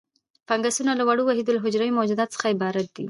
فنګسونه 0.47 0.91
له 0.99 1.03
وړو 1.07 1.23
وحیدالحجروي 1.29 1.91
موجوداتو 1.97 2.33
څخه 2.35 2.45
عبارت 2.53 2.87
دي. 2.95 2.99